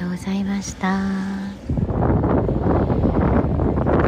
[0.00, 1.39] りがとうございました。